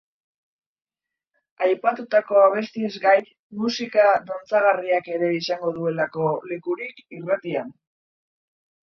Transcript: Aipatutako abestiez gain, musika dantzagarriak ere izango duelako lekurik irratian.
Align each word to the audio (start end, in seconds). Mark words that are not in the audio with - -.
Aipatutako 1.65 2.39
abestiez 2.45 2.89
gain, 3.03 3.27
musika 3.63 4.05
dantzagarriak 4.31 5.11
ere 5.19 5.29
izango 5.41 5.75
duelako 5.77 6.27
lekurik 6.53 7.05
irratian. 7.19 7.71